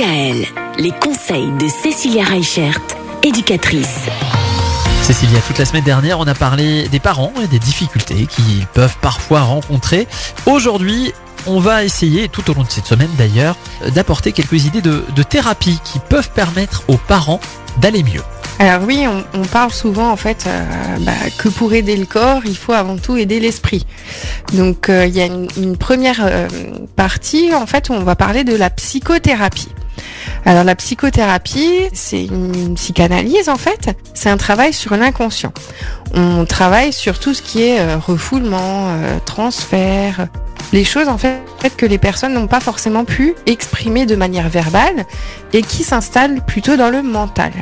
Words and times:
DKL, 0.00 0.46
les 0.78 0.92
conseils 0.92 1.50
de 1.60 1.68
Cécilia 1.68 2.24
Reichert, 2.24 2.80
éducatrice. 3.22 4.06
Cécilia, 5.02 5.40
toute 5.46 5.58
la 5.58 5.66
semaine 5.66 5.84
dernière, 5.84 6.18
on 6.18 6.26
a 6.26 6.32
parlé 6.32 6.88
des 6.88 7.00
parents 7.00 7.34
et 7.42 7.46
des 7.48 7.58
difficultés 7.58 8.26
qu'ils 8.26 8.66
peuvent 8.72 8.96
parfois 9.02 9.42
rencontrer. 9.42 10.08
Aujourd'hui, 10.46 11.12
on 11.46 11.60
va 11.60 11.84
essayer, 11.84 12.28
tout 12.28 12.50
au 12.50 12.54
long 12.54 12.62
de 12.62 12.70
cette 12.70 12.86
semaine 12.86 13.10
d'ailleurs, 13.18 13.56
d'apporter 13.94 14.32
quelques 14.32 14.64
idées 14.64 14.80
de, 14.80 15.04
de 15.14 15.22
thérapie 15.22 15.78
qui 15.84 15.98
peuvent 15.98 16.30
permettre 16.30 16.82
aux 16.88 16.96
parents 16.96 17.40
d'aller 17.76 18.02
mieux. 18.02 18.22
Alors 18.58 18.82
oui, 18.86 19.06
on, 19.06 19.22
on 19.38 19.44
parle 19.44 19.70
souvent 19.70 20.10
en 20.10 20.16
fait 20.16 20.44
euh, 20.46 20.64
bah, 21.00 21.12
que 21.38 21.50
pour 21.50 21.74
aider 21.74 21.96
le 21.96 22.06
corps, 22.06 22.40
il 22.46 22.56
faut 22.56 22.72
avant 22.72 22.96
tout 22.96 23.18
aider 23.18 23.38
l'esprit. 23.38 23.86
Donc 24.54 24.88
euh, 24.88 25.04
il 25.04 25.14
y 25.14 25.20
a 25.20 25.26
une, 25.26 25.48
une 25.58 25.76
première 25.76 26.20
euh, 26.22 26.48
partie 26.96 27.54
en 27.54 27.66
fait 27.66 27.90
où 27.90 27.92
on 27.92 28.02
va 28.02 28.16
parler 28.16 28.44
de 28.44 28.56
la 28.56 28.70
psychothérapie. 28.70 29.68
Alors 30.46 30.64
la 30.64 30.74
psychothérapie, 30.74 31.88
c'est 31.92 32.24
une 32.24 32.74
psychanalyse 32.74 33.48
en 33.48 33.56
fait, 33.56 33.90
c'est 34.14 34.30
un 34.30 34.36
travail 34.36 34.72
sur 34.72 34.96
l'inconscient. 34.96 35.52
On 36.14 36.44
travaille 36.44 36.92
sur 36.92 37.18
tout 37.18 37.34
ce 37.34 37.42
qui 37.42 37.62
est 37.62 37.80
euh, 37.80 37.96
refoulement, 37.98 38.88
euh, 38.88 39.18
transfert, 39.26 40.28
les 40.72 40.84
choses 40.84 41.08
en 41.08 41.18
fait 41.18 41.42
que 41.76 41.86
les 41.86 41.98
personnes 41.98 42.32
n'ont 42.32 42.46
pas 42.46 42.60
forcément 42.60 43.04
pu 43.04 43.34
exprimer 43.46 44.06
de 44.06 44.16
manière 44.16 44.48
verbale 44.48 45.04
et 45.52 45.62
qui 45.62 45.84
s'installent 45.84 46.40
plutôt 46.44 46.76
dans 46.76 46.90
le 46.90 47.02
mental. 47.02 47.52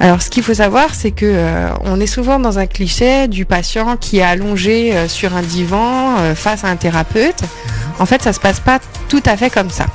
Alors, 0.00 0.22
ce 0.22 0.28
qu'il 0.28 0.42
faut 0.42 0.54
savoir, 0.54 0.94
c'est 0.94 1.12
que 1.12 1.24
euh, 1.24 1.70
on 1.82 2.00
est 2.00 2.06
souvent 2.06 2.38
dans 2.38 2.58
un 2.58 2.66
cliché 2.66 3.28
du 3.28 3.44
patient 3.44 3.96
qui 3.96 4.18
est 4.18 4.22
allongé 4.22 4.92
sur 5.08 5.36
un 5.36 5.42
divan 5.42 6.16
face 6.34 6.64
à 6.64 6.68
un 6.68 6.76
thérapeute. 6.76 7.42
En 7.98 8.06
fait, 8.06 8.22
ça 8.22 8.32
se 8.32 8.40
passe 8.40 8.60
pas 8.60 8.80
tout 9.08 9.22
à 9.24 9.36
fait 9.36 9.50
comme 9.50 9.70
ça. 9.70 9.86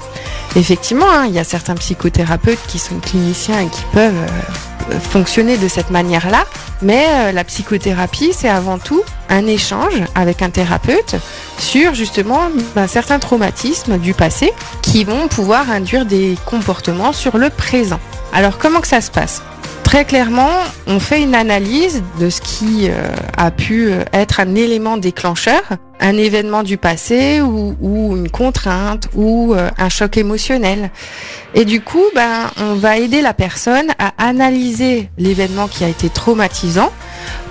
Effectivement, 0.56 1.10
hein, 1.10 1.26
il 1.28 1.34
y 1.34 1.40
a 1.40 1.44
certains 1.44 1.76
psychothérapeutes 1.76 2.60
qui 2.68 2.80
sont 2.80 3.00
cliniciens 3.00 3.62
et 3.62 3.68
qui 3.68 3.84
peuvent 3.94 4.14
euh, 4.16 5.00
fonctionner 5.00 5.58
de 5.58 5.68
cette 5.68 5.92
manière-là, 5.92 6.46
mais 6.82 7.06
euh, 7.08 7.32
la 7.32 7.44
psychothérapie, 7.44 8.32
c'est 8.34 8.50
avant 8.50 8.80
tout 8.80 9.04
un 9.30 9.46
échange 9.46 9.94
avec 10.16 10.42
un 10.42 10.50
thérapeute 10.50 11.16
sur 11.60 11.94
justement 11.94 12.50
un 12.76 12.88
certain 12.88 13.20
traumatisme 13.20 13.98
du 14.00 14.14
passé 14.14 14.52
qui 14.82 15.04
vont 15.04 15.28
pouvoir 15.28 15.70
induire 15.70 16.06
des 16.06 16.36
comportements 16.46 17.14
sur 17.14 17.38
le 17.38 17.50
présent. 17.50 18.00
Alors, 18.34 18.58
comment 18.58 18.82
que 18.82 18.88
ça 18.88 19.02
se 19.02 19.12
passe? 19.12 19.42
Très 19.90 20.06
clairement, 20.06 20.52
on 20.86 21.00
fait 21.00 21.24
une 21.24 21.34
analyse 21.34 22.04
de 22.20 22.30
ce 22.30 22.42
qui 22.42 22.92
euh, 22.92 23.10
a 23.36 23.50
pu 23.50 23.92
euh, 23.92 24.04
être 24.14 24.40
un 24.40 24.54
élément 24.54 24.98
déclencheur, 24.98 25.64
un 26.00 26.16
événement 26.16 26.62
du 26.62 26.78
passé 26.78 27.42
ou, 27.42 28.16
une 28.16 28.30
contrainte 28.30 29.08
ou 29.16 29.56
euh, 29.56 29.72
un 29.80 29.90
choc 29.90 30.18
émotionnel. 30.18 30.92
Et 31.56 31.66
du 31.66 31.82
coup, 31.82 32.04
ben, 32.14 32.52
on 32.62 32.76
va 32.76 33.00
aider 33.00 33.24
la 33.24 33.34
personne 33.34 33.88
à 33.98 34.14
analyser 34.20 35.10
l'événement 35.18 35.68
qui 35.68 35.84
a 35.84 35.88
été 35.88 36.08
traumatisant 36.10 36.92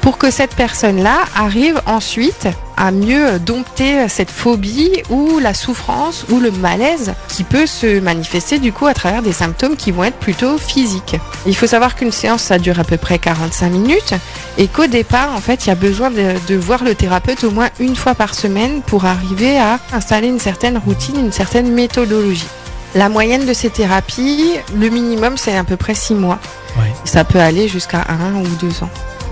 pour 0.01 0.17
que 0.17 0.31
cette 0.31 0.55
personne-là 0.55 1.17
arrive 1.35 1.83
ensuite 1.87 2.47
à 2.79 2.93
mieux 2.93 3.39
dompter 3.41 4.09
cette 4.09 4.31
phobie 4.31 5.03
ou 5.11 5.41
la 5.41 5.53
souffrance 5.53 6.25
ou 6.31 6.39
le 6.39 6.53
malaise 6.53 7.13
qui 7.29 7.43
peut 7.43 7.67
se 7.67 7.99
manifester 7.99 8.61
du 8.61 8.73
coup 8.73 8.87
à 8.87 8.95
travers 8.95 9.21
des 9.21 9.33
symptômes 9.33 9.77
qui 9.77 9.91
vont 9.91 10.05
être 10.05 10.17
plutôt 10.17 10.59
physiques. 10.59 11.17
Il 11.47 11.57
faut 11.57 11.67
savoir 11.67 11.97
qu'une 11.97 12.13
séance 12.13 12.43
ça 12.43 12.59
dure 12.59 12.79
à 12.79 12.85
peu 12.85 12.97
près 12.97 13.19
45 13.19 13.69
minutes 13.71 14.15
et 14.59 14.69
qu'au 14.69 14.87
départ 14.87 15.35
en 15.35 15.41
fait 15.41 15.67
il 15.67 15.71
y 15.71 15.73
a 15.73 15.75
besoin 15.75 16.11
de, 16.11 16.35
de 16.47 16.55
voir 16.55 16.85
le 16.85 16.95
thérapeute 16.95 17.43
au 17.43 17.51
moins 17.51 17.69
une 17.81 17.97
fois 17.97 18.15
par 18.15 18.35
semaine 18.35 18.81
pour 18.83 19.05
arriver 19.05 19.59
à 19.59 19.81
installer 19.93 20.29
une 20.29 20.39
certaine 20.41 20.79
routine, 20.79 21.19
une 21.19 21.33
certaine 21.33 21.73
méthodologie. 21.73 22.47
La 22.95 23.09
moyenne 23.09 23.45
de 23.45 23.53
ces 23.53 23.71
thérapies, 23.71 24.53
le 24.75 24.89
minimum 24.89 25.37
c'est 25.37 25.57
à 25.57 25.65
peu 25.65 25.77
près 25.77 25.95
6 25.95 26.15
mois. 26.15 26.39
Ouais. 26.79 26.93
Ça 27.05 27.25
peut 27.25 27.41
aller 27.41 27.67
jusqu'à 27.67 28.05
1 28.09 28.37
ou 28.37 28.47
2 28.61 28.85
ans. 28.85 28.91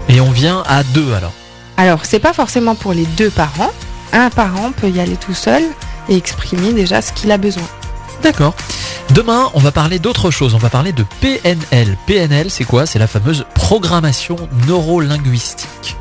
Et 0.08 0.20
on 0.20 0.30
vient 0.30 0.62
à 0.66 0.82
deux 0.82 1.12
alors? 1.14 1.32
Alors, 1.76 2.04
c'est 2.04 2.18
pas 2.20 2.32
forcément 2.32 2.74
pour 2.74 2.92
les 2.92 3.04
deux 3.16 3.30
parents. 3.30 3.70
Un 4.12 4.30
parent 4.30 4.72
peut 4.72 4.88
y 4.88 5.00
aller 5.00 5.16
tout 5.16 5.34
seul 5.34 5.62
et 6.08 6.16
exprimer 6.16 6.72
déjà 6.72 7.02
ce 7.02 7.12
qu'il 7.12 7.30
a 7.32 7.38
besoin. 7.38 7.66
D'accord. 8.22 8.54
Demain, 9.10 9.50
on 9.54 9.60
va 9.60 9.72
parler 9.72 9.98
d'autre 9.98 10.30
chose. 10.30 10.54
On 10.54 10.58
va 10.58 10.70
parler 10.70 10.92
de 10.92 11.04
PNL. 11.20 11.96
PNL, 12.06 12.50
c'est 12.50 12.64
quoi? 12.64 12.86
C'est 12.86 12.98
la 12.98 13.06
fameuse 13.06 13.44
programmation 13.54 14.36
neurolinguistique. 14.66 15.96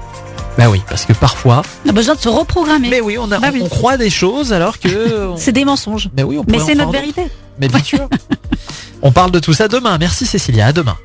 Bah 0.57 0.69
oui, 0.69 0.81
parce 0.89 1.05
que 1.05 1.11
parfois. 1.11 1.61
On 1.85 1.89
a 1.89 1.91
besoin 1.91 2.15
de 2.15 2.21
se 2.21 2.29
reprogrammer. 2.29 2.89
Mais 2.89 3.01
oui, 3.01 3.17
on, 3.19 3.29
a, 3.31 3.39
Bah 3.39 3.49
oui. 3.53 3.59
on 3.61 3.67
croit 3.67 3.97
des 3.97 4.09
choses 4.09 4.53
alors 4.53 4.79
que. 4.79 5.27
on- 5.33 5.37
C'est 5.37 5.51
des 5.51 5.65
mensonges. 5.65 6.09
Mais 6.15 6.23
oui, 6.23 6.37
on 6.37 6.45
Mais 6.47 6.59
c'est 6.59 6.75
notre 6.75 6.93
vérité. 6.93 7.23
Mais 7.59 7.67
bien 7.67 7.83
sûr. 7.83 8.07
on 9.01 9.11
parle 9.11 9.31
de 9.31 9.39
tout 9.39 9.53
ça 9.53 9.67
demain. 9.67 9.97
Merci 9.97 10.25
Cécilia. 10.25 10.67
À 10.67 10.71
demain. 10.71 10.95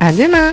À 0.00 0.12
demain! 0.12 0.52